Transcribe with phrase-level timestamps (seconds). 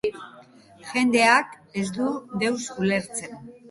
[0.93, 2.11] Jendeak ez du
[2.45, 3.43] deus ulertzen.